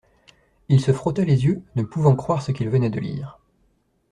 [0.67, 3.37] Il se frotta les yeux, ne pouvant croire ce qu’il venait de lire.